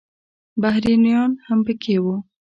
[0.61, 2.15] بهرنیان هم پکې وو.